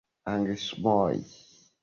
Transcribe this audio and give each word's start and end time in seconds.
Anglismoj? 0.31 1.21